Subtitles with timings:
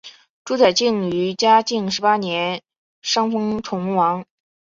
[0.43, 2.63] 朱载境于嘉靖十八年
[3.03, 4.25] 袭封崇王。